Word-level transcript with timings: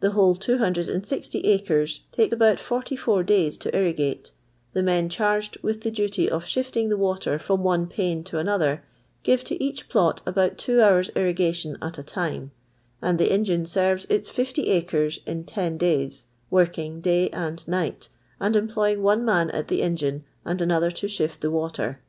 The 0.00 0.10
whole 0.10 0.34
260 0.34 1.42
screj 1.42 2.00
take 2.12 2.34
about 2.34 2.58
44 2.60 3.22
days 3.22 3.56
to 3.56 3.74
irrigate; 3.74 4.32
the 4.74 4.82
mea 4.82 5.08
charged 5.08 5.56
with 5.62 5.80
the 5.80 5.90
duty 5.90 6.30
of 6.30 6.44
shifting 6.44 6.90
the 6.90 6.96
writer 6.96 7.38
from 7.38 7.62
one 7.64 7.86
pane 7.86 8.24
to 8.24 8.36
another 8.38 8.84
give 9.22 9.42
to 9.44 9.64
each 9.64 9.88
pl 9.88 10.14
c 10.18 10.22
about 10.26 10.58
two 10.58 10.82
hours' 10.82 11.08
irrigation 11.16 11.78
at 11.80 11.96
a 11.96 12.02
time; 12.02 12.50
and 13.00 13.18
trie 13.18 13.28
engine 13.28 13.64
serves 13.64 14.04
its 14.10 14.30
60 14.34 14.68
acres 14.68 15.20
in 15.24 15.44
ten 15.44 15.78
dajrs, 15.78 16.26
work 16.50 16.76
ing 16.76 17.00
day 17.00 17.30
and 17.30 17.66
night, 17.66 18.10
and 18.38 18.54
eroplojring 18.56 19.00
one 19.00 19.24
man 19.24 19.48
at 19.52 19.68
the 19.68 19.80
engine 19.80 20.24
and 20.44 20.60
another 20.60 20.90
to 20.90 21.08
shift 21.08 21.40
the 21.40 21.48
crater. 21.48 22.00